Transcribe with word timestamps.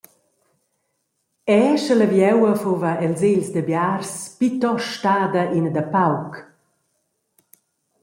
Era 1.55 1.73
sche 1.79 1.95
la 1.97 2.07
vieua 2.15 2.51
fuva 2.63 2.91
els 3.05 3.21
egls 3.31 3.47
da 3.55 3.61
biars 3.69 4.11
plitost 4.37 4.87
stada 4.95 5.43
ina 5.57 5.71
da 5.77 5.83
pauc. 5.93 6.33